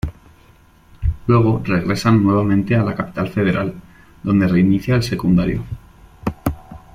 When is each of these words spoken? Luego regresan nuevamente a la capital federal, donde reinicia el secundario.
Luego 1.27 1.61
regresan 1.63 2.23
nuevamente 2.23 2.75
a 2.75 2.81
la 2.81 2.95
capital 2.95 3.29
federal, 3.29 3.75
donde 4.23 4.47
reinicia 4.47 4.95
el 4.95 5.03
secundario. 5.03 5.63